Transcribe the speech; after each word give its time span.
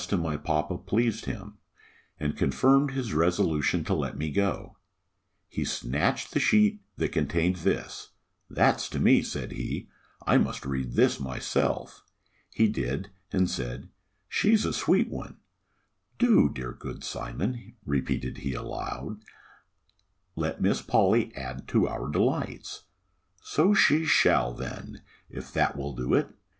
to 0.07 0.17
my 0.17 0.35
papa 0.35 0.79
pleased 0.79 1.25
him; 1.25 1.59
and 2.19 2.35
confirmed 2.35 2.89
his 2.89 3.13
resolution 3.13 3.83
to 3.83 3.93
let 3.93 4.17
me 4.17 4.31
go. 4.31 4.75
He 5.47 5.63
snatched 5.63 6.31
the 6.31 6.39
sheet 6.39 6.81
that 6.97 7.11
contained 7.11 7.57
this, 7.57 8.09
"That's 8.49 8.89
to 8.89 8.99
me," 8.99 9.21
said 9.21 9.51
he: 9.51 9.89
"I 10.25 10.39
must 10.39 10.65
read 10.65 10.93
this 10.93 11.19
myself." 11.19 12.01
He 12.51 12.67
did, 12.67 13.11
and 13.31 13.47
said, 13.47 13.89
"She's 14.27 14.65
a 14.65 14.73
sweet 14.73 15.07
one: 15.07 15.37
'Do 16.17 16.49
dear 16.49 16.73
good 16.73 17.03
Sir 17.03 17.19
Simon,'" 17.19 17.75
repeated 17.85 18.37
he 18.39 18.55
aloud, 18.55 19.21
"'let 20.35 20.63
Miss 20.63 20.81
Polly 20.81 21.31
add 21.35 21.67
to 21.67 21.87
our 21.87 22.09
delights!' 22.09 22.85
So 23.43 23.75
she 23.75 24.05
shall, 24.05 24.51
then; 24.51 25.03
if 25.29 25.53
that 25.53 25.77
will 25.77 25.95
do 25.95 26.15
it! 26.15 26.29